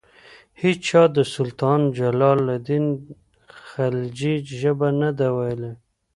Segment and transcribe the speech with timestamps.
[0.63, 2.85] هیچا د سلطان جلال الدین
[3.67, 5.71] خلجي ژبه نه ده ویلي.